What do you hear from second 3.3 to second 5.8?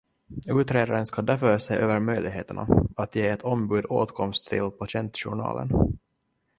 ombud åtkomst till patientjournalen.